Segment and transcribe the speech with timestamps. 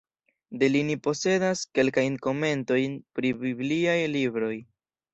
[0.63, 4.55] De li ni posedas kelkajn komentojn pri bibliaj libroj.